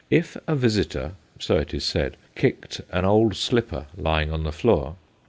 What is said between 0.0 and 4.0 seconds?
If a visitor (so it is said) kicked an old slipper